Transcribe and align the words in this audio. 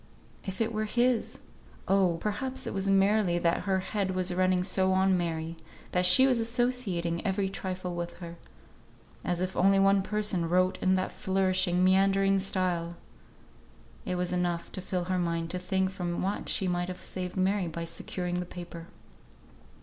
If 0.43 0.61
it 0.61 0.73
were 0.73 0.85
his! 0.85 1.37
Oh! 1.87 2.17
perhaps 2.19 2.65
it 2.65 2.73
was 2.73 2.89
merely 2.89 3.37
that 3.37 3.65
her 3.65 3.81
head 3.81 4.15
was 4.15 4.33
running 4.33 4.63
so 4.63 4.93
on 4.93 5.15
Mary, 5.15 5.57
that 5.91 6.07
she 6.07 6.25
was 6.25 6.39
associating 6.39 7.23
every 7.23 7.49
trifle 7.49 7.93
with 7.93 8.17
her. 8.17 8.37
As 9.23 9.41
if 9.41 9.55
only 9.55 9.77
one 9.77 10.01
person 10.01 10.49
wrote 10.49 10.79
in 10.81 10.95
that 10.95 11.11
flourishing, 11.11 11.83
meandering 11.83 12.39
style! 12.39 12.95
It 14.03 14.15
was 14.15 14.33
enough 14.33 14.71
to 14.71 14.81
fill 14.81 15.03
her 15.03 15.19
mind 15.19 15.51
to 15.51 15.59
think 15.59 15.91
from 15.91 16.23
what 16.23 16.49
she 16.49 16.67
might 16.67 16.87
have 16.87 17.03
saved 17.03 17.37
Mary 17.37 17.67
by 17.67 17.85
securing 17.85 18.39
the 18.39 18.45
paper. 18.47 18.87